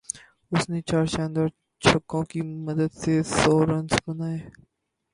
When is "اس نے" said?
0.51-0.79